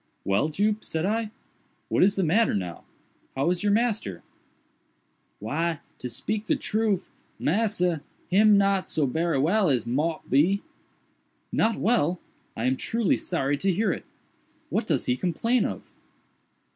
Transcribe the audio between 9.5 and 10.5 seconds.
as mought